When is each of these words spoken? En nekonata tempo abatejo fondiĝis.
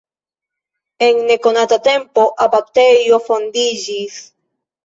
En 1.07 1.19
nekonata 1.31 1.77
tempo 1.89 2.23
abatejo 2.47 3.23
fondiĝis. 3.29 4.21